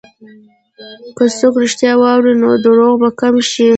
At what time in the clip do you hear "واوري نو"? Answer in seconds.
1.97-2.49